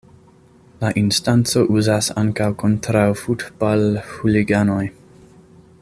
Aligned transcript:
La 0.83 0.89
instanco 1.01 1.63
uzas 1.79 2.09
ankaŭ 2.21 2.47
kontraŭ 2.63 3.05
futbal-huliganoj. 3.21 4.85